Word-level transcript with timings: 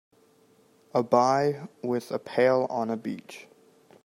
A 0.95 1.03
buy 1.03 1.67
with 1.83 2.09
a 2.09 2.17
pale 2.17 2.65
on 2.71 2.89
a 2.89 2.97
beach. 2.97 3.47